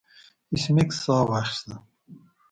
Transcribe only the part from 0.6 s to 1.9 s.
میکس ساه واخیسته